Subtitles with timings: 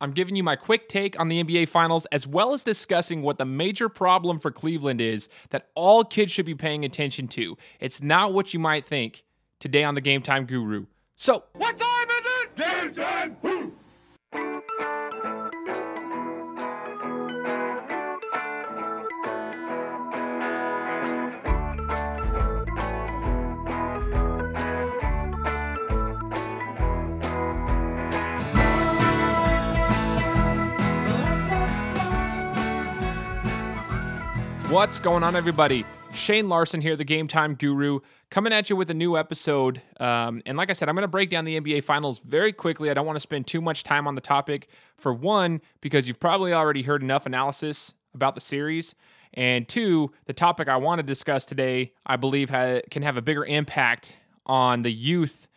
[0.00, 3.38] I'm giving you my quick take on the NBA Finals, as well as discussing what
[3.38, 7.56] the major problem for Cleveland is that all kids should be paying attention to.
[7.80, 9.24] It's not what you might think
[9.58, 10.86] today on the Game Time Guru.
[11.16, 11.95] So, What time
[34.76, 35.86] What's going on, everybody?
[36.12, 39.80] Shane Larson here, the Game Time Guru, coming at you with a new episode.
[39.98, 42.90] Um, and like I said, I'm going to break down the NBA Finals very quickly.
[42.90, 44.68] I don't want to spend too much time on the topic.
[44.98, 48.94] For one, because you've probably already heard enough analysis about the series.
[49.32, 53.22] And two, the topic I want to discuss today, I believe, ha- can have a
[53.22, 55.48] bigger impact on the youth,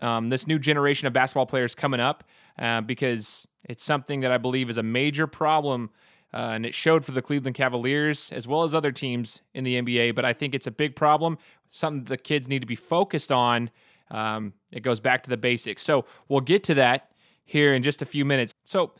[0.00, 2.22] um, this new generation of basketball players coming up,
[2.60, 5.90] uh, because it's something that I believe is a major problem
[6.32, 9.80] uh, and it showed for the Cleveland Cavaliers as well as other teams in the
[9.80, 10.14] NBA.
[10.14, 11.38] But I think it's a big problem,
[11.70, 13.70] something the kids need to be focused on.
[14.10, 15.82] Um, it goes back to the basics.
[15.82, 17.10] So we'll get to that
[17.44, 18.52] here in just a few minutes.
[18.64, 18.92] So,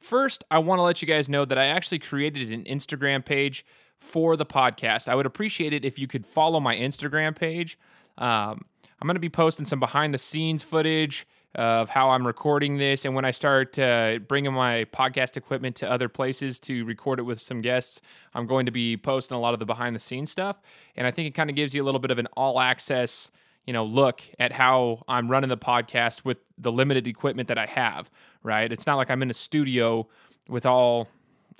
[0.00, 3.64] first, I want to let you guys know that I actually created an Instagram page
[3.98, 5.08] for the podcast.
[5.08, 7.78] I would appreciate it if you could follow my Instagram page.
[8.18, 8.64] Um,
[9.00, 11.26] I'm going to be posting some behind the scenes footage
[11.56, 13.06] of how I'm recording this.
[13.06, 17.22] And when I start uh, bringing my podcast equipment to other places to record it
[17.22, 18.00] with some guests,
[18.34, 20.60] I'm going to be posting a lot of the behind the scenes stuff.
[20.94, 23.30] And I think it kind of gives you a little bit of an all access
[23.66, 27.66] you know look at how I'm running the podcast with the limited equipment that I
[27.66, 28.08] have
[28.44, 30.06] right it's not like I'm in a studio
[30.48, 31.08] with all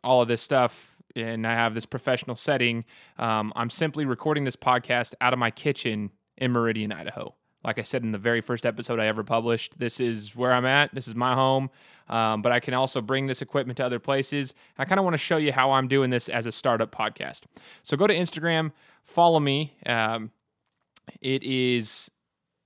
[0.05, 2.85] all of this stuff and I have this professional setting
[3.19, 7.83] um, I'm simply recording this podcast out of my kitchen in Meridian Idaho like I
[7.83, 10.95] said in the very first episode I ever published, this is where I'm at.
[10.95, 11.71] This is my home.
[12.09, 14.55] Um, but I can also bring this equipment to other places.
[14.79, 17.43] I kind of want to show you how I'm doing this as a startup podcast.
[17.83, 18.73] So go to Instagram,
[19.05, 19.77] follow me.
[19.85, 20.31] Um,
[21.21, 22.11] it is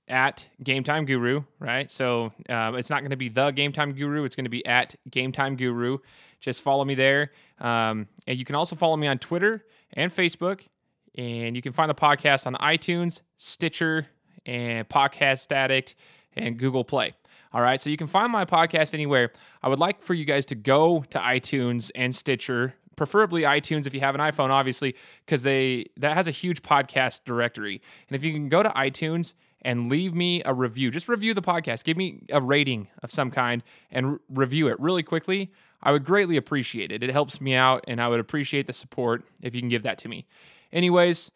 [0.07, 1.89] at Game Time Guru, right?
[1.91, 4.23] So um, it's not going to be the Game Time Guru.
[4.25, 5.99] It's going to be at Game Time Guru.
[6.39, 7.31] Just follow me there.
[7.59, 10.67] Um, and you can also follow me on Twitter and Facebook.
[11.15, 14.07] And you can find the podcast on iTunes, Stitcher,
[14.45, 15.95] and Podcast Addict
[16.35, 17.13] and Google Play.
[17.53, 19.31] All right, so you can find my podcast anywhere.
[19.61, 23.93] I would like for you guys to go to iTunes and Stitcher, preferably iTunes if
[23.93, 27.81] you have an iPhone, obviously, because they that has a huge podcast directory.
[28.07, 31.41] And if you can go to iTunes and leave me a review, just review the
[31.41, 35.51] podcast, give me a rating of some kind, and re- review it really quickly.
[35.83, 37.03] I would greatly appreciate it.
[37.03, 39.97] It helps me out, and I would appreciate the support if you can give that
[39.99, 40.25] to me.
[40.71, 41.31] Anyways,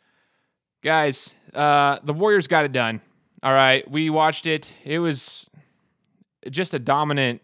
[0.86, 3.02] guys, uh, the Warriors got it done.
[3.42, 4.74] All right, we watched it.
[4.86, 5.50] It was
[6.50, 7.42] just a dominant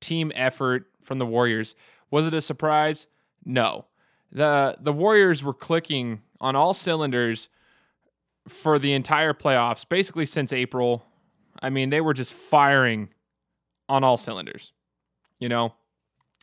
[0.00, 1.74] team effort from the Warriors.
[2.10, 3.08] Was it a surprise?
[3.44, 3.86] No.
[4.30, 7.48] the The Warriors were clicking on all cylinders
[8.48, 11.04] for the entire playoffs, basically since April.
[11.60, 13.08] I mean, they were just firing
[13.88, 14.72] on all cylinders.
[15.40, 15.74] You know,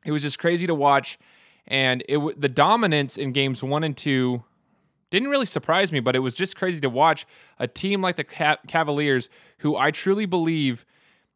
[0.06, 1.18] it was just crazy to watch,
[1.68, 4.44] and it the dominance in games one and two
[5.14, 7.28] didn't really surprise me, but it was just crazy to watch
[7.60, 9.30] a team like the Cavaliers,
[9.60, 10.88] who I truly believe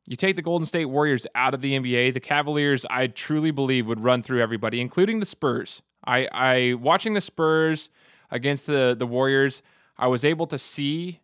[0.08, 3.86] you take the Golden State Warriors out of the NBA, the Cavaliers, I truly believe,
[3.86, 5.84] would run through everybody, including the Spurs.
[6.08, 7.92] I, I watching the Spurs
[8.32, 9.62] against the, the Warriors,
[9.96, 11.20] I was able to see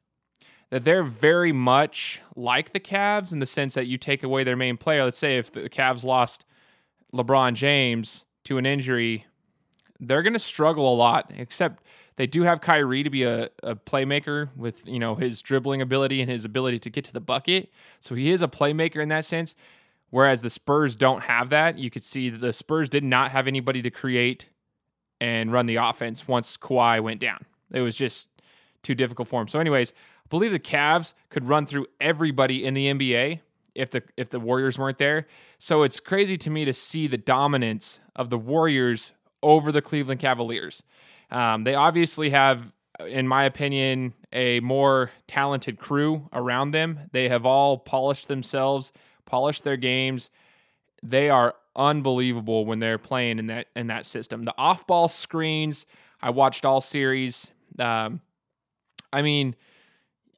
[0.70, 4.56] that they're very much like the Cavs in the sense that you take away their
[4.56, 5.06] main player.
[5.06, 6.46] Let's say if the Cavs lost
[7.12, 9.26] LeBron James to an injury,
[10.00, 11.84] they're going to struggle a lot, except
[12.16, 16.22] they do have Kyrie to be a, a playmaker with you know his dribbling ability
[16.22, 17.72] and his ability to get to the bucket.
[18.00, 19.56] So he is a playmaker in that sense.
[20.10, 21.80] Whereas the Spurs don't have that.
[21.80, 24.50] You could see the Spurs did not have anybody to create
[25.20, 27.46] and run the offense once Kawhi went down.
[27.72, 28.30] It was just
[28.84, 29.48] too difficult for him.
[29.48, 33.40] So, anyways, I believe the Cavs could run through everybody in the NBA
[33.74, 35.28] if the if the Warriors weren't there.
[35.58, 40.20] So it's crazy to me to see the dominance of the Warriors over the Cleveland
[40.20, 40.84] Cavaliers.
[41.34, 42.72] Um, they obviously have,
[43.06, 47.00] in my opinion, a more talented crew around them.
[47.12, 48.94] They have all polished themselves,
[49.26, 50.30] polished their games.
[51.02, 54.46] They are unbelievable when they're playing in that in that system.
[54.46, 55.88] The off-ball screens,
[56.22, 57.52] I watched all series.
[57.80, 58.22] Um,
[59.12, 59.56] I mean,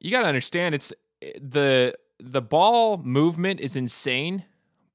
[0.00, 4.44] you got to understand it's the the ball movement is insane,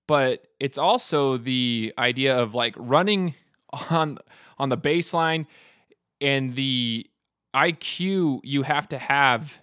[0.08, 3.36] but it's also the idea of like running
[3.92, 4.18] on
[4.58, 5.46] on the baseline
[6.22, 7.10] and the
[7.54, 9.62] IQ you have to have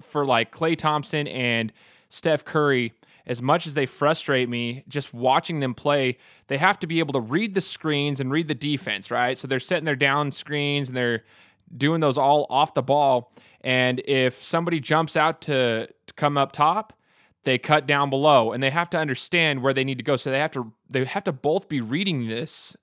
[0.00, 1.72] for like Klay Thompson and
[2.08, 2.92] Steph Curry
[3.26, 6.16] as much as they frustrate me, just watching them play,
[6.46, 9.36] they have to be able to read the screens and read the defense, right?
[9.36, 11.24] So they're setting their down screens and they're
[11.76, 13.32] doing those all off the ball.
[13.62, 16.92] And if somebody jumps out to, to come up top,
[17.42, 20.16] they cut down below and they have to understand where they need to go.
[20.16, 22.76] So they have to they have to both be reading this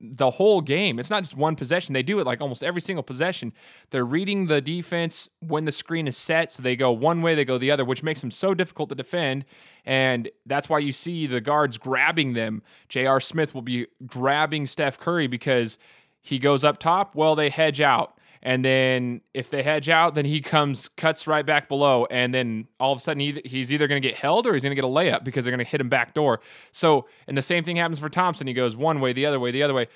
[0.00, 0.98] the whole game.
[0.98, 1.92] It's not just one possession.
[1.92, 3.52] They do it like almost every single possession.
[3.90, 6.52] They're reading the defense when the screen is set.
[6.52, 8.94] So they go one way, they go the other, which makes them so difficult to
[8.94, 9.44] defend.
[9.84, 12.62] And that's why you see the guards grabbing them.
[12.88, 13.20] J.R.
[13.20, 15.78] Smith will be grabbing Steph Curry because
[16.20, 17.14] he goes up top.
[17.14, 18.17] Well, they hedge out.
[18.42, 22.06] And then if they hedge out, then he comes, cuts right back below.
[22.10, 24.62] And then all of a sudden he, he's either going to get held or he's
[24.62, 26.40] going to get a layup because they're going to hit him back door.
[26.72, 28.46] So, and the same thing happens for Thompson.
[28.46, 29.88] He goes one way, the other way, the other way.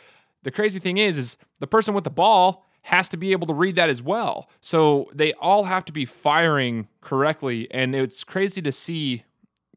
[0.43, 3.55] The crazy thing is, is the person with the ball has to be able to
[3.55, 4.51] read that as well.
[4.61, 7.69] So they all have to be firing correctly.
[7.71, 9.23] And it's crazy to see,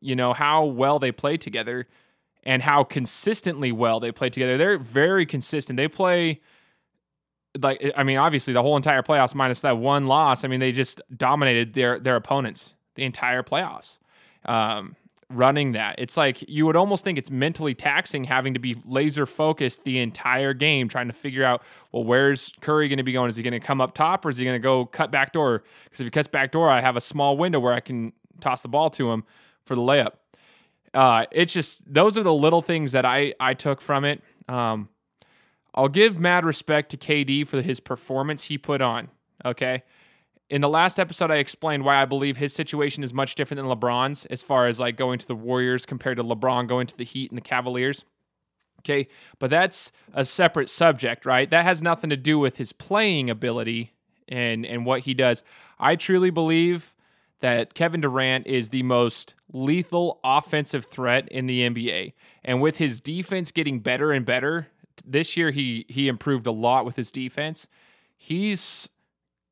[0.01, 1.87] you know, how well they play together
[2.43, 4.57] and how consistently well they play together.
[4.57, 5.77] They're very consistent.
[5.77, 6.41] They play
[7.61, 10.43] like I mean, obviously the whole entire playoffs minus that one loss.
[10.43, 13.99] I mean, they just dominated their their opponents the entire playoffs.
[14.45, 14.95] Um,
[15.31, 19.25] running that, it's like you would almost think it's mentally taxing having to be laser
[19.25, 23.29] focused the entire game, trying to figure out well, where's Curry going to be going?
[23.29, 25.33] Is he going to come up top or is he going to go cut back
[25.33, 25.63] door?
[25.85, 28.61] Because if he cuts back door, I have a small window where I can toss
[28.61, 29.23] the ball to him
[29.65, 30.13] for the layup.
[30.93, 34.21] Uh, it's just those are the little things that I I took from it.
[34.47, 34.89] Um,
[35.75, 39.09] I'll give mad respect to KD for his performance he put on.
[39.43, 39.83] Okay.
[40.49, 43.77] In the last episode, I explained why I believe his situation is much different than
[43.77, 47.03] LeBron's as far as like going to the Warriors compared to LeBron going to the
[47.03, 48.05] Heat and the Cavaliers.
[48.79, 49.07] Okay.
[49.37, 51.49] But that's a separate subject, right?
[51.49, 53.91] That has nothing to do with his playing ability
[54.29, 55.43] and, and what he does.
[55.77, 56.95] I truly believe
[57.41, 62.13] that Kevin Durant is the most lethal offensive threat in the NBA.
[62.43, 64.67] And with his defense getting better and better,
[65.05, 67.67] this year he he improved a lot with his defense.
[68.15, 68.89] He's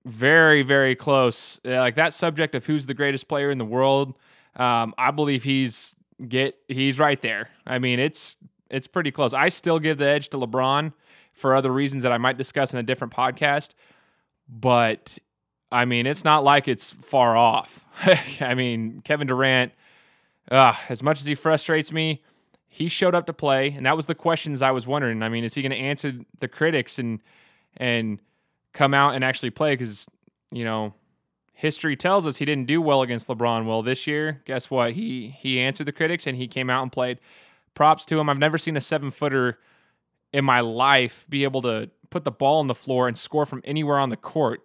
[0.05, 1.59] very very close.
[1.65, 4.15] Uh, like that subject of who's the greatest player in the world.
[4.55, 5.95] Um, I believe he's
[6.27, 7.49] get he's right there.
[7.65, 8.35] I mean, it's
[8.69, 9.33] it's pretty close.
[9.33, 10.93] I still give the edge to LeBron
[11.33, 13.71] for other reasons that I might discuss in a different podcast,
[14.47, 15.17] but
[15.71, 17.83] I mean, it's not like it's far off.
[18.41, 19.71] I mean, Kevin Durant,
[20.51, 22.21] uh, as much as he frustrates me,
[22.73, 25.21] he showed up to play, and that was the questions I was wondering.
[25.21, 27.19] I mean, is he going to answer the critics and
[27.77, 28.17] and
[28.73, 29.73] come out and actually play?
[29.73, 30.07] Because
[30.51, 30.95] you know,
[31.53, 33.67] history tells us he didn't do well against LeBron.
[33.67, 34.93] Well, this year, guess what?
[34.93, 37.19] He he answered the critics and he came out and played.
[37.75, 38.27] Props to him.
[38.27, 39.59] I've never seen a seven footer
[40.31, 43.61] in my life be able to put the ball on the floor and score from
[43.65, 44.61] anywhere on the court.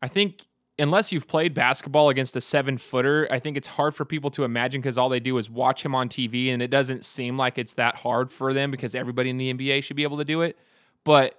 [0.00, 0.46] I think
[0.80, 4.44] unless you've played basketball against a seven footer, I think it's hard for people to
[4.44, 7.58] imagine because all they do is watch him on TV and it doesn't seem like
[7.58, 10.42] it's that hard for them because everybody in the NBA should be able to do
[10.42, 10.58] it.
[11.04, 11.38] But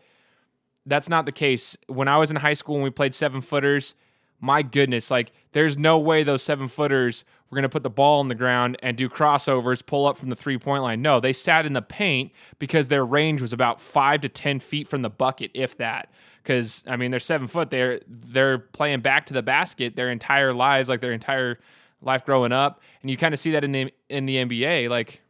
[0.85, 1.77] that's not the case.
[1.88, 3.95] When I was in high school and we played seven footers,
[4.39, 8.19] my goodness, like there's no way those seven footers were going to put the ball
[8.19, 11.01] on the ground and do crossovers, pull up from the three point line.
[11.01, 14.88] No, they sat in the paint because their range was about five to 10 feet
[14.88, 16.09] from the bucket, if that
[16.44, 17.69] because I mean they're seven foot.
[17.69, 21.59] They're they're playing back to the basket their entire lives, like their entire
[22.01, 24.89] life growing up, and you kind of see that in the in the NBA.
[24.89, 25.21] Like,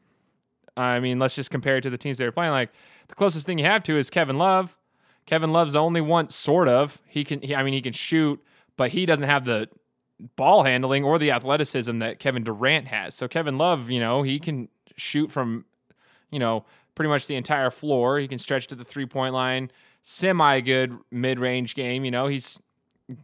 [0.77, 2.51] I mean, let's just compare it to the teams they were playing.
[2.51, 2.71] Like
[3.07, 4.77] the closest thing you have to is Kevin Love.
[5.25, 6.99] Kevin Love's the only one, sort of.
[7.07, 8.41] He can, he, I mean, he can shoot,
[8.75, 9.69] but he doesn't have the
[10.35, 13.15] ball handling or the athleticism that Kevin Durant has.
[13.15, 15.65] So Kevin Love, you know, he can shoot from,
[16.31, 18.19] you know, pretty much the entire floor.
[18.19, 22.05] He can stretch to the three point line semi good mid range game.
[22.05, 22.59] You know, he's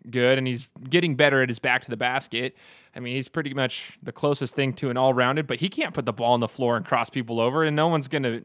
[0.09, 2.55] good and he's getting better at his back to the basket.
[2.95, 5.93] I mean, he's pretty much the closest thing to an all rounded, but he can't
[5.93, 8.43] put the ball on the floor and cross people over, and no one's going to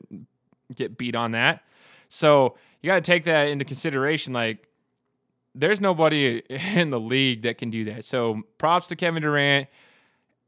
[0.75, 1.63] get beat on that.
[2.09, 4.33] So you got to take that into consideration.
[4.33, 4.69] Like,
[5.55, 8.05] there's nobody in the league that can do that.
[8.05, 9.69] So props to Kevin Durant.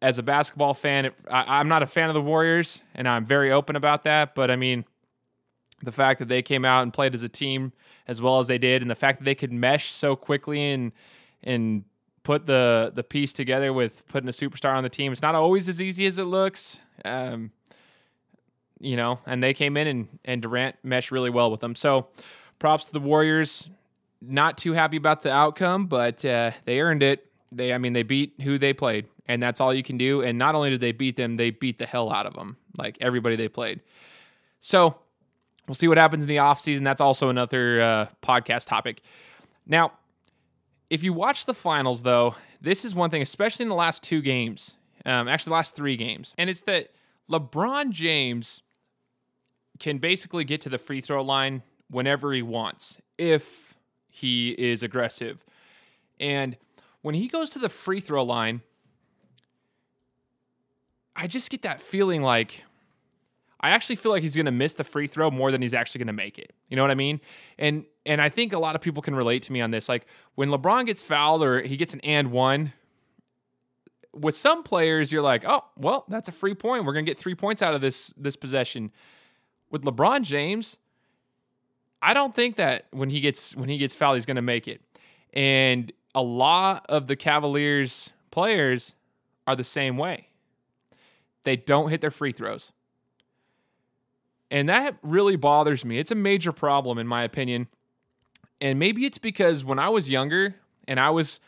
[0.03, 3.51] As a basketball fan, I, I'm not a fan of the Warriors, and I'm very
[3.51, 4.35] open about that.
[4.35, 4.85] But I mean,
[5.83, 7.73] the fact that they came out and played as a team
[8.07, 10.93] as well as they did, and the fact that they could mesh so quickly and
[11.43, 11.85] and
[12.23, 15.13] put the the piece together with putting a superstar on the team.
[15.13, 16.79] It's not always as easy as it looks.
[17.05, 17.53] Um,
[18.81, 21.75] you know, and they came in and and Durant meshed really well with them.
[21.75, 22.09] So,
[22.59, 23.69] props to the Warriors.
[24.27, 27.27] Not too happy about the outcome, but uh, they earned it.
[27.53, 30.23] They, I mean, they beat who they played, and that's all you can do.
[30.23, 32.99] And not only did they beat them, they beat the hell out of them, like
[33.01, 33.81] everybody they played.
[34.61, 34.97] So
[35.67, 36.85] We'll see what happens in the offseason.
[36.85, 39.01] That's also another uh, podcast topic.
[39.67, 39.93] Now,
[40.91, 44.21] if you watch the finals, though, this is one thing, especially in the last two
[44.21, 44.77] games.
[45.07, 46.35] Um, actually, the last three games.
[46.37, 46.91] And it's that
[47.31, 48.63] LeBron James
[49.79, 53.64] can basically get to the free throw line whenever he wants if
[54.15, 55.45] he is aggressive.
[56.21, 56.57] And
[57.03, 58.63] when he goes to the free throw line,
[61.17, 62.63] I just get that feeling like
[63.59, 65.99] I actually feel like he's going to miss the free throw more than he's actually
[65.99, 66.53] going to make it.
[66.69, 67.21] You know what I mean?
[67.59, 69.89] And and I think a lot of people can relate to me on this.
[69.89, 70.07] Like
[70.37, 72.73] when LeBron gets fouled or he gets an and one,
[74.13, 76.85] with some players you're like, "Oh, well, that's a free point.
[76.85, 78.93] We're going to get 3 points out of this this possession."
[79.71, 80.79] With LeBron James,
[82.05, 84.69] I don't think that when he gets when he gets fouled he's going to make
[84.69, 84.83] it.
[85.33, 88.95] And a lot of the Cavaliers players
[89.47, 90.29] are the same way.
[91.45, 92.73] They don't hit their free throws.
[94.51, 95.99] And that really bothers me.
[95.99, 97.69] It's a major problem, in my opinion.
[98.61, 100.57] And maybe it's because when I was younger
[100.87, 101.41] and I was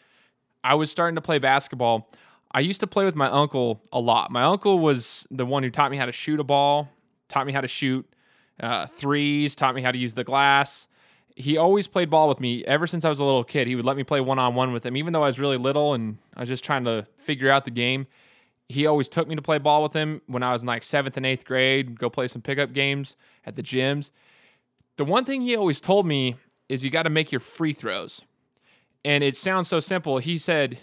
[0.65, 2.11] I was starting to play basketball,
[2.51, 4.31] I used to play with my uncle a lot.
[4.31, 6.89] My uncle was the one who taught me how to shoot a ball,
[7.29, 8.09] taught me how to shoot
[8.61, 10.89] uh, threes, taught me how to use the glass.
[11.35, 13.67] He always played ball with me ever since I was a little kid.
[13.67, 15.59] He would let me play one on one with him, even though I was really
[15.59, 18.07] little and I was just trying to figure out the game
[18.69, 21.17] he always took me to play ball with him when I was in like seventh
[21.17, 24.11] and eighth grade, go play some pickup games at the gyms.
[24.97, 26.37] The one thing he always told me
[26.69, 28.23] is you got to make your free throws.
[29.05, 30.19] And it sounds so simple.
[30.19, 30.79] He said,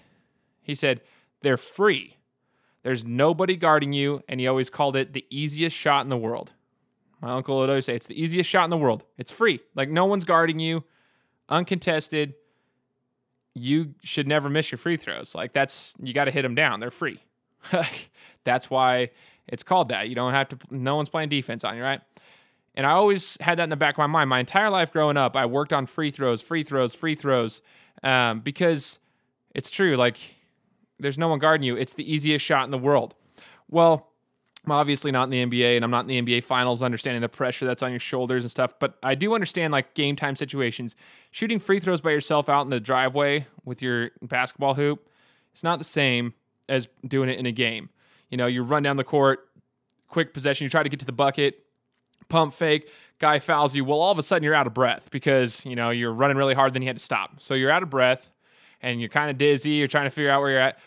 [0.61, 1.01] he said,
[1.41, 2.15] they're free.
[2.83, 4.21] There's nobody guarding you.
[4.29, 6.53] And he always called it the easiest shot in the world.
[7.23, 9.05] My uncle would always say, it's the easiest shot in the world.
[9.17, 9.61] It's free.
[9.75, 10.83] Like no one's guarding you,
[11.47, 12.33] uncontested.
[13.55, 15.33] You should never miss your free throws.
[15.33, 16.81] Like that's, you got to hit them down.
[16.81, 17.21] They're free.
[18.43, 19.11] That's why
[19.47, 20.09] it's called that.
[20.09, 22.01] You don't have to, no one's playing defense on you, right?
[22.75, 24.29] And I always had that in the back of my mind.
[24.29, 27.61] My entire life growing up, I worked on free throws, free throws, free throws,
[28.03, 28.99] um, because
[29.55, 29.95] it's true.
[29.95, 30.17] Like,
[30.99, 31.77] there's no one guarding you.
[31.77, 33.15] It's the easiest shot in the world.
[33.69, 34.12] Well,
[34.65, 37.29] I'm obviously not in the NBA and I'm not in the NBA finals, understanding the
[37.29, 40.95] pressure that's on your shoulders and stuff, but I do understand like game time situations.
[41.31, 45.09] Shooting free throws by yourself out in the driveway with your basketball hoop,
[45.51, 46.33] it's not the same
[46.69, 47.89] as doing it in a game.
[48.29, 49.49] You know, you run down the court,
[50.07, 51.65] quick possession, you try to get to the bucket,
[52.29, 52.89] pump fake,
[53.19, 53.83] guy fouls you.
[53.83, 56.53] Well, all of a sudden you're out of breath because, you know, you're running really
[56.53, 57.41] hard, then you had to stop.
[57.41, 58.31] So you're out of breath
[58.81, 60.79] and you're kind of dizzy, you're trying to figure out where you're at.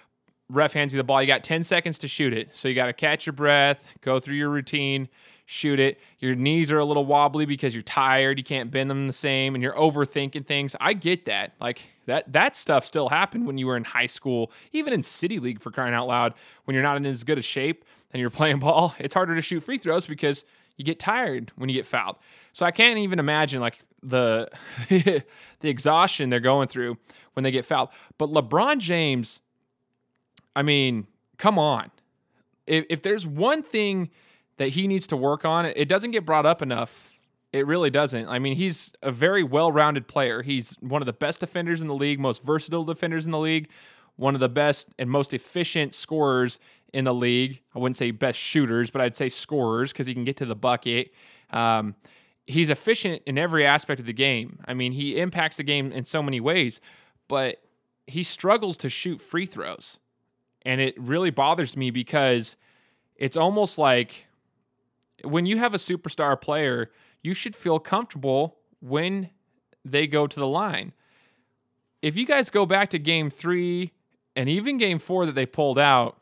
[0.48, 2.54] Ref hands you the ball, you got 10 seconds to shoot it.
[2.54, 5.08] So you got to catch your breath, go through your routine,
[5.44, 5.98] shoot it.
[6.18, 9.54] Your knees are a little wobbly because you're tired, you can't bend them the same,
[9.54, 10.76] and you're overthinking things.
[10.80, 11.54] I get that.
[11.60, 15.38] Like that that stuff still happened when you were in high school, even in city
[15.38, 16.34] league for crying out loud.
[16.64, 19.42] When you're not in as good a shape and you're playing ball, it's harder to
[19.42, 20.44] shoot free throws because
[20.76, 22.16] you get tired when you get fouled.
[22.52, 24.50] So I can't even imagine like the
[24.88, 25.24] the
[25.62, 26.98] exhaustion they're going through
[27.34, 27.90] when they get fouled.
[28.18, 29.40] But LeBron James,
[30.56, 31.06] I mean,
[31.38, 31.92] come on.
[32.66, 34.10] If, if there's one thing
[34.56, 35.66] that he needs to work on.
[35.66, 37.12] It doesn't get brought up enough.
[37.52, 38.28] It really doesn't.
[38.28, 40.42] I mean, he's a very well rounded player.
[40.42, 43.68] He's one of the best defenders in the league, most versatile defenders in the league,
[44.16, 46.58] one of the best and most efficient scorers
[46.92, 47.60] in the league.
[47.74, 50.56] I wouldn't say best shooters, but I'd say scorers because he can get to the
[50.56, 51.12] bucket.
[51.50, 51.94] Um,
[52.46, 54.58] he's efficient in every aspect of the game.
[54.66, 56.80] I mean, he impacts the game in so many ways,
[57.28, 57.62] but
[58.06, 59.98] he struggles to shoot free throws.
[60.66, 62.56] And it really bothers me because
[63.14, 64.26] it's almost like
[65.22, 66.90] when you have a superstar player,
[67.22, 69.30] you should feel comfortable when
[69.84, 70.92] they go to the line.
[72.02, 73.92] If you guys go back to game three
[74.34, 76.18] and even game four that they pulled out,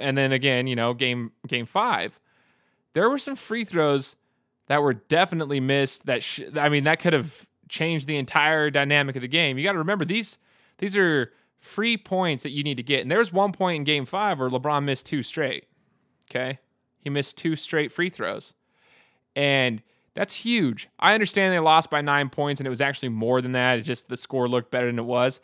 [0.00, 2.20] and then again, you know, game game five,
[2.92, 4.14] there were some free throws
[4.68, 6.06] that were definitely missed.
[6.06, 9.58] That sh- I mean, that could have changed the entire dynamic of the game.
[9.58, 10.38] You got to remember these
[10.78, 11.32] these are
[11.64, 13.00] free points that you need to get.
[13.00, 15.66] And there was one point in game five where LeBron missed two straight.
[16.30, 16.58] Okay.
[17.00, 18.54] He missed two straight free throws.
[19.34, 19.82] And
[20.14, 20.88] that's huge.
[21.00, 23.78] I understand they lost by nine points and it was actually more than that.
[23.78, 25.40] It just the score looked better than it was.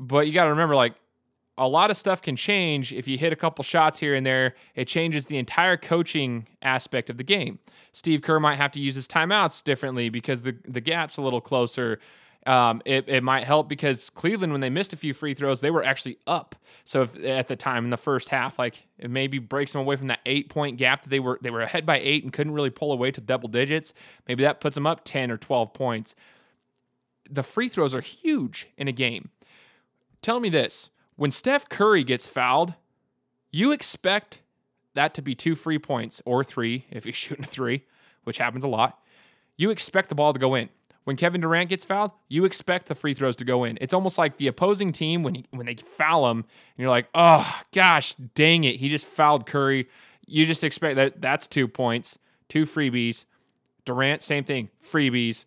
[0.00, 0.94] But you got to remember, like,
[1.58, 4.54] a lot of stuff can change if you hit a couple shots here and there.
[4.76, 7.58] It changes the entire coaching aspect of the game.
[7.92, 11.40] Steve Kerr might have to use his timeouts differently because the, the gap's a little
[11.40, 11.98] closer.
[12.46, 15.70] Um, it, it might help because Cleveland, when they missed a few free throws, they
[15.70, 16.54] were actually up.
[16.84, 19.96] So if, at the time in the first half, like it maybe breaks them away
[19.96, 22.54] from that eight point gap that they were they were ahead by eight and couldn't
[22.54, 23.92] really pull away to double digits.
[24.26, 26.14] Maybe that puts them up ten or twelve points.
[27.28, 29.30] The free throws are huge in a game.
[30.22, 32.72] Tell me this: when Steph Curry gets fouled,
[33.50, 34.40] you expect
[34.94, 37.84] that to be two free points or three if you're shooting a three,
[38.24, 39.00] which happens a lot.
[39.56, 40.70] You expect the ball to go in
[41.08, 43.78] when Kevin Durant gets fouled, you expect the free throws to go in.
[43.80, 46.46] It's almost like the opposing team when he, when they foul him, and
[46.76, 49.88] you're like, oh gosh, dang it, he just fouled Curry.
[50.26, 52.18] You just expect that that's two points,
[52.50, 53.24] two freebies.
[53.86, 55.46] Durant, same thing, freebies.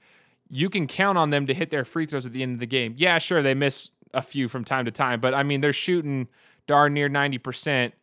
[0.49, 2.65] You can count on them to hit their free throws at the end of the
[2.65, 2.95] game.
[2.97, 6.27] Yeah, sure, they miss a few from time to time, but I mean they're shooting
[6.65, 7.93] darn near ninety percent.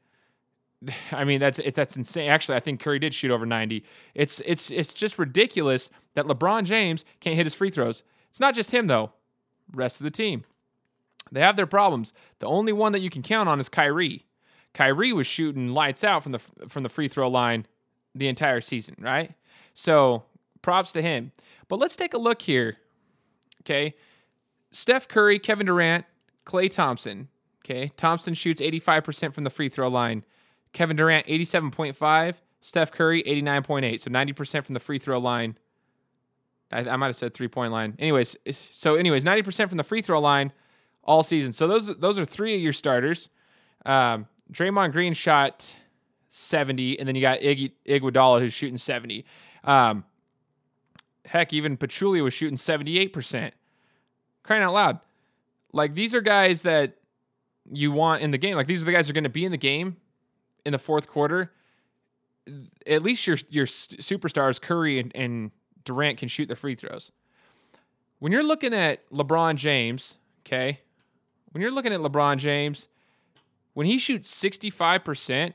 [1.13, 2.31] I mean that's that's insane.
[2.31, 3.85] Actually, I think Curry did shoot over ninety.
[4.15, 8.03] It's it's it's just ridiculous that LeBron James can't hit his free throws.
[8.31, 9.13] It's not just him though.
[9.73, 10.45] Rest of the team,
[11.31, 12.13] they have their problems.
[12.39, 14.25] The only one that you can count on is Kyrie.
[14.73, 17.67] Kyrie was shooting lights out from the from the free throw line
[18.15, 19.33] the entire season, right?
[19.75, 20.25] So
[20.63, 21.33] props to him.
[21.69, 22.79] But let's take a look here.
[23.63, 23.95] Okay.
[24.71, 26.05] Steph Curry, Kevin Durant,
[26.47, 27.29] Klay Thompson.
[27.65, 27.93] Okay.
[27.97, 30.25] Thompson shoots 85% from the free throw line.
[30.73, 32.37] Kevin Durant, 87.5.
[32.61, 34.01] Steph Curry, 89.8.
[34.01, 35.57] So 90% from the free throw line.
[36.71, 37.95] I, I might have said three point line.
[37.99, 40.53] Anyways, so anyways, 90% from the free throw line
[41.03, 41.53] all season.
[41.53, 43.29] So those those are three of your starters.
[43.87, 45.75] Um, Draymond Green shot
[46.29, 49.25] 70, and then you got Iggy, Iguodala who's shooting 70.
[49.65, 50.05] Um,
[51.25, 53.53] heck, even Pachulia was shooting 78%.
[54.43, 55.01] Crying out loud.
[55.73, 56.97] Like, these are guys that
[57.71, 58.57] you want in the game.
[58.57, 59.97] Like, these are the guys that are going to be in the game
[60.69, 61.51] in the fourth quarter.
[62.87, 65.51] At least your your superstars, Curry and, and
[65.85, 67.11] Durant, can shoot the free throws.
[68.19, 70.81] When you're looking at LeBron James, okay,
[71.51, 72.89] when you're looking at LeBron James,
[73.75, 75.55] when he shoots 65%,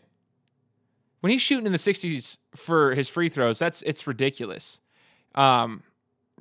[1.20, 4.82] when he's shooting in the 60s for his free throws, that's it's ridiculous.
[5.36, 5.84] Um,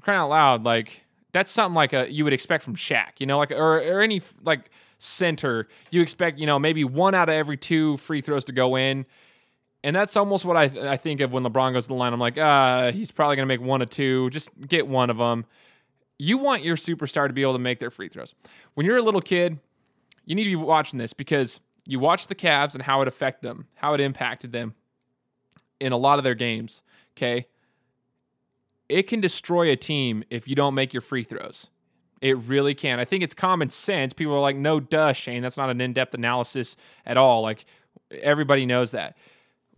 [0.00, 1.02] crying out loud, like
[1.32, 4.22] that's something like a you would expect from Shaq, you know, like or or any
[4.42, 4.70] like
[5.02, 5.68] center.
[5.90, 9.04] You expect, you know, maybe one out of every two free throws to go in.
[9.84, 12.12] And that's almost what I, I think of when LeBron goes to the line.
[12.12, 14.30] I'm like, uh, he's probably going to make one or two.
[14.30, 15.44] Just get one of them.
[16.18, 18.34] You want your superstar to be able to make their free throws.
[18.74, 19.58] When you're a little kid,
[20.24, 23.48] you need to be watching this because you watch the Cavs and how it affected
[23.48, 24.74] them, how it impacted them
[25.80, 26.82] in a lot of their games.
[27.16, 27.46] Okay.
[28.88, 31.70] It can destroy a team if you don't make your free throws.
[32.22, 33.00] It really can.
[33.00, 34.12] I think it's common sense.
[34.12, 35.42] People are like, no, duh, Shane.
[35.42, 37.42] That's not an in depth analysis at all.
[37.42, 37.66] Like,
[38.12, 39.16] everybody knows that.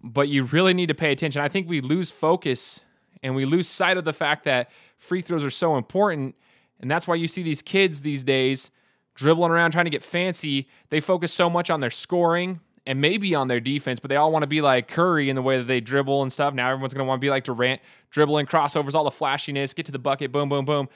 [0.03, 1.41] But you really need to pay attention.
[1.41, 2.83] I think we lose focus
[3.23, 6.35] and we lose sight of the fact that free throws are so important.
[6.81, 8.71] And that's why you see these kids these days
[9.15, 10.69] dribbling around trying to get fancy.
[10.91, 14.31] They focus so much on their scoring and maybe on their defense, but they all
[14.31, 16.53] want to be like Curry in the way that they dribble and stuff.
[16.53, 17.81] Now everyone's going to want to be like Durant,
[18.11, 20.91] dribbling, crossovers, all the flashiness, get to the bucket, boom, boom, boom.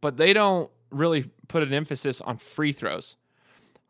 [0.00, 3.16] But they don't really put an emphasis on free throws.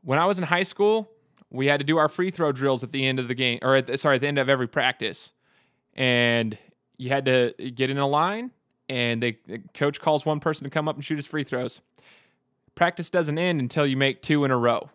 [0.02, 1.10] When I was in high school,
[1.50, 3.76] we had to do our free throw drills at the end of the game, or
[3.76, 5.32] at the, sorry, at the end of every practice.
[5.94, 6.56] And
[6.96, 8.50] you had to get in a line,
[8.88, 11.80] and they, the coach calls one person to come up and shoot his free throws
[12.74, 14.90] practice doesn't end until you make two in a row.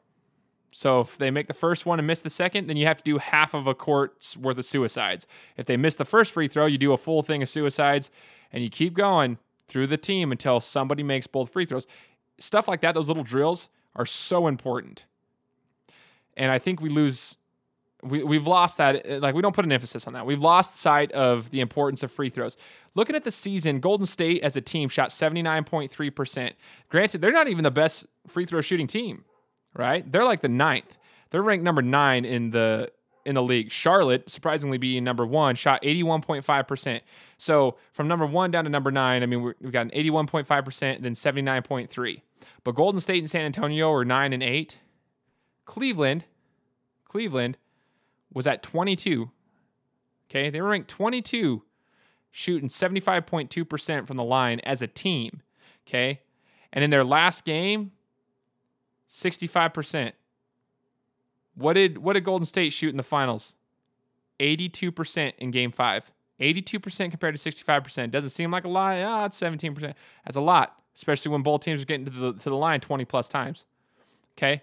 [0.73, 3.03] So if they make the first one and miss the second, then you have to
[3.03, 5.25] do half of a court's worth of suicides.
[5.55, 8.11] If they miss the first free throw, you do a full thing of suicides
[8.51, 9.37] and you keep going
[9.67, 11.87] through the team until somebody makes both free throws.
[12.39, 15.05] Stuff like that, those little drills are so important.
[16.35, 17.37] And I think we lose
[18.03, 19.01] we, we've lost that.
[19.05, 20.25] Eh, like, we don't put an emphasis on that.
[20.25, 22.57] We've lost sight of the importance of free throws.
[22.95, 26.53] Looking at the season, Golden State as a team shot 79.3%.
[26.89, 29.25] Granted, they're not even the best free throw shooting team,
[29.73, 30.09] right?
[30.09, 30.97] They're like the ninth.
[31.29, 32.91] They're ranked number nine in the
[33.27, 33.71] in the league.
[33.71, 37.01] Charlotte, surprisingly being number one, shot 81.5%.
[37.37, 41.13] So from number one down to number nine, I mean, we've got an 81.5%, then
[41.13, 42.21] 79.3.
[42.63, 44.79] But Golden State and San Antonio are nine and eight.
[45.65, 46.23] Cleveland,
[47.03, 47.57] Cleveland
[48.33, 49.29] was at 22.
[50.29, 51.63] Okay, they were ranked 22,
[52.31, 55.41] shooting 75.2% from the line as a team.
[55.85, 56.21] Okay,
[56.71, 57.91] and in their last game,
[59.09, 60.13] 65%.
[61.57, 63.55] What did what did Golden State shoot in the finals?
[64.39, 66.11] 82% in game five.
[66.39, 68.11] 82% compared to 65%.
[68.11, 68.97] Doesn't seem like a lot.
[68.99, 69.93] Ah, it's 17%.
[70.23, 73.05] That's a lot, especially when both teams are getting to the to the line 20
[73.05, 73.65] plus times.
[74.37, 74.61] Okay.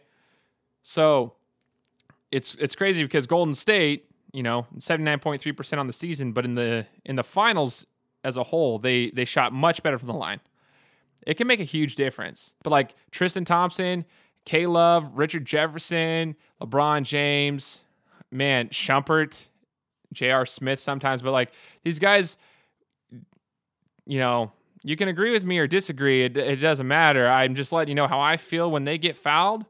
[0.82, 1.34] So
[2.30, 6.86] it's it's crazy because Golden State, you know, 79.3% on the season, but in the
[7.04, 7.86] in the finals
[8.22, 10.40] as a whole, they they shot much better from the line.
[11.26, 12.54] It can make a huge difference.
[12.62, 14.04] But like Tristan Thompson,
[14.44, 17.84] K Love, Richard Jefferson, LeBron James,
[18.30, 19.46] man, Shumpert,
[20.12, 20.46] J.R.
[20.46, 21.52] Smith sometimes, but like
[21.84, 22.36] these guys,
[24.06, 24.52] you know,
[24.82, 26.24] you can agree with me or disagree.
[26.24, 27.26] It, it doesn't matter.
[27.26, 29.64] I'm just letting you know how I feel when they get fouled.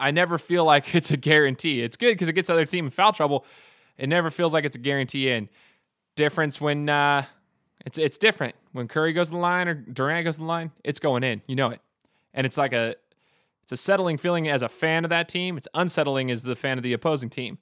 [0.00, 1.82] I never feel like it's a guarantee.
[1.82, 3.44] It's good because it gets other team in foul trouble.
[3.96, 5.30] It never feels like it's a guarantee.
[5.30, 5.48] And
[6.16, 7.24] difference when uh,
[7.86, 10.72] It's it's different when Curry goes to the line or Durant goes to the line.
[10.84, 11.42] It's going in.
[11.46, 11.80] You know it,
[12.34, 12.96] and it's like a
[13.68, 15.58] it's a settling feeling as a fan of that team.
[15.58, 17.58] It's unsettling as the fan of the opposing team.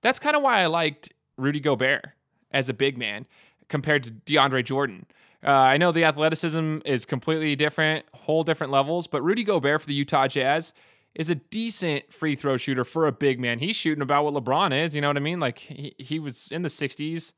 [0.00, 2.04] That's kind of why I liked Rudy Gobert
[2.50, 3.26] as a big man
[3.68, 5.06] compared to DeAndre Jordan.
[5.46, 9.86] Uh, I know the athleticism is completely different, whole different levels, but Rudy Gobert for
[9.86, 10.72] the Utah Jazz
[11.14, 13.60] is a decent free throw shooter for a big man.
[13.60, 15.38] He's shooting about what LeBron is, you know what I mean?
[15.38, 17.34] Like he, he was in the 60s.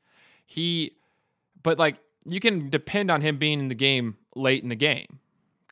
[0.47, 0.93] He
[1.61, 5.19] but like you can depend on him being in the game late in the game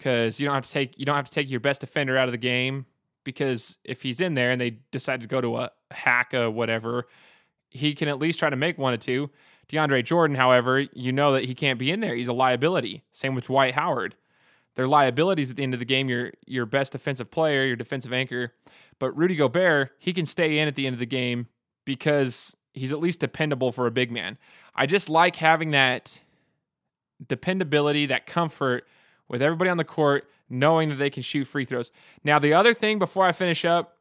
[0.02, 2.28] because you don't have to take you don't have to take your best defender out
[2.28, 2.88] of the game
[3.24, 7.06] because if he's in there and they decide to go to a hack or whatever,
[7.70, 9.30] he can at least try to make one or two.
[9.70, 12.16] DeAndre Jordan, however, you know that he can't be in there.
[12.16, 13.04] He's a liability.
[13.12, 14.16] Same with Dwight Howard.
[14.74, 16.10] They're liabilities at the end of the game.
[16.10, 18.54] Your your best defensive player, your defensive anchor.
[18.98, 21.48] But Rudy Gobert, he can stay in at the end of the game
[21.86, 24.40] because he's at least dependable for a big man.
[24.74, 26.20] I just like having that
[27.28, 28.88] dependability, that comfort
[29.32, 31.92] with everybody on the court knowing that they can shoot free throws.
[32.24, 33.98] Now, the other thing before I finish up,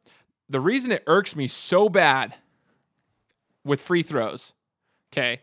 [0.48, 2.34] the reason it irks me so bad
[3.64, 4.52] with free throws,
[5.12, 5.40] okay,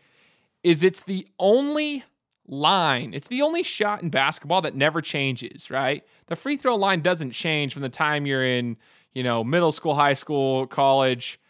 [0.62, 2.04] is it's the only
[2.46, 6.04] line, it's the only shot in basketball that never changes, right?
[6.26, 8.76] The free throw line doesn't change from the time you're in,
[9.14, 11.40] you know, middle school, high school, college,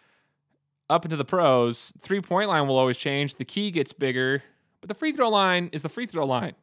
[0.88, 1.92] up into the pros.
[2.00, 3.34] Three point line will always change.
[3.34, 4.44] The key gets bigger,
[4.80, 6.54] but the free throw line is the free throw line.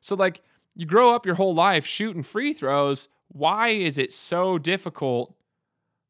[0.00, 0.42] So, like,
[0.74, 3.08] you grow up your whole life shooting free throws.
[3.28, 5.34] Why is it so difficult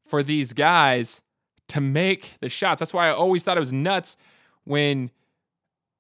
[0.07, 1.20] for these guys
[1.68, 2.81] to make the shots?
[2.81, 4.16] That's why I always thought it was nuts
[4.64, 5.11] when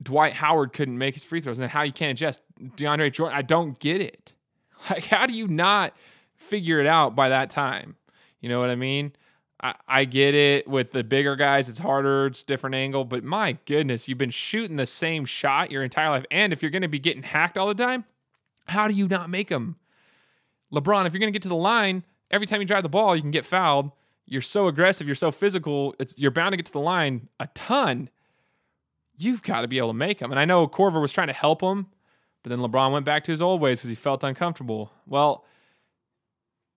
[0.02, 2.40] Dwight Howard couldn't make his free throws and how you can't adjust.
[2.60, 4.32] DeAndre Jordan, I don't get it.
[4.90, 5.94] Like, how do you not
[6.34, 7.94] figure it out by that time?
[8.40, 9.12] You know what I mean?
[9.62, 13.58] I, I get it with the bigger guys, it's harder, it's different angle, but my
[13.64, 16.24] goodness, you've been shooting the same shot your entire life.
[16.32, 18.04] And if you're going to be getting hacked all the time,
[18.66, 19.76] how do you not make them?
[20.72, 23.14] LeBron, if you're going to get to the line, every time you drive the ball,
[23.14, 23.90] you can get fouled.
[24.26, 27.48] You're so aggressive, you're so physical, it's you're bound to get to the line a
[27.54, 28.08] ton.
[29.18, 30.30] You've got to be able to make them.
[30.30, 31.86] And I know Korver was trying to help him,
[32.42, 34.92] but then LeBron went back to his old ways because he felt uncomfortable.
[35.06, 35.44] Well,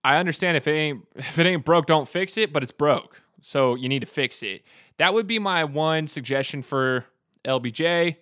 [0.04, 3.22] I understand if it ain't if it ain't broke, don't fix it, but it's broke.
[3.40, 4.62] So you need to fix it.
[4.98, 7.06] That would be my one suggestion for
[7.44, 8.16] LBJ.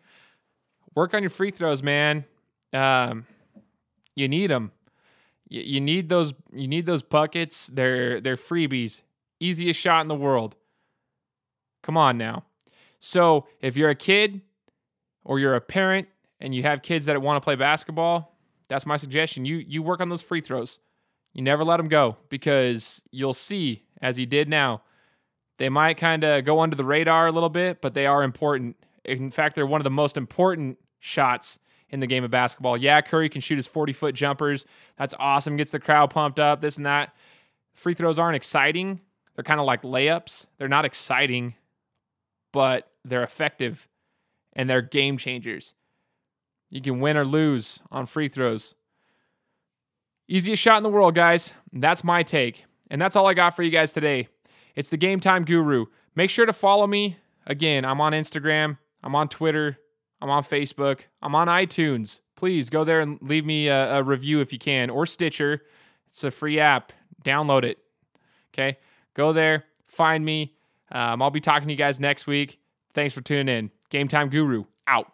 [0.95, 2.25] Work on your free throws, man.
[2.73, 3.27] Um,
[4.17, 4.73] you need them.
[5.49, 6.35] You, you need those.
[6.53, 7.69] You need those buckets.
[7.69, 9.03] They're they're freebies.
[9.41, 10.57] Easiest shot in the world.
[11.83, 12.45] Come on now.
[12.99, 14.41] So if you're a kid
[15.25, 16.09] or you're a parent
[16.41, 19.45] and you have kids that want to play basketball, that's my suggestion.
[19.45, 20.81] You you work on those free throws.
[21.35, 24.83] You never let them go because you'll see, as he did now,
[25.59, 28.77] they might kind of go under the radar a little bit, but they are important.
[29.05, 31.59] In fact, they're one of the most important shots
[31.95, 32.77] in the game of basketball.
[32.77, 34.67] Yeah, Curry can shoot his 40 foot jumpers.
[34.99, 35.57] That's awesome.
[35.57, 37.15] Gets the crowd pumped up, this and that.
[37.73, 39.01] Free throws aren't exciting.
[39.35, 40.47] They're kind of like layups.
[40.59, 41.55] They're not exciting,
[42.53, 43.87] but they're effective
[44.55, 45.73] and they're game changers.
[46.73, 48.75] You can win or lose on free throws.
[50.27, 51.55] Easiest shot in the world, guys.
[51.73, 52.65] That's my take.
[52.91, 54.27] And that's all I got for you guys today.
[54.75, 55.87] It's the Game Time Guru.
[56.17, 57.19] Make sure to follow me.
[57.47, 59.79] Again, I'm on Instagram, I'm on Twitter,
[60.21, 62.21] I'm on Facebook, I'm on iTunes.
[62.37, 65.63] Please go there and leave me a, a review if you can, or Stitcher.
[66.09, 66.93] It's a free app.
[67.25, 67.79] Download it.
[68.53, 68.79] Okay.
[69.15, 70.55] Go there, find me.
[70.91, 72.59] Um, I'll be talking to you guys next week.
[72.93, 73.71] Thanks for tuning in.
[73.91, 75.11] Game Time Guru out.